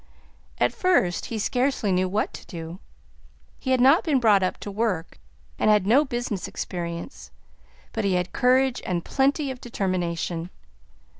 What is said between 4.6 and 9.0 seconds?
to work, and had no business experience, but he had courage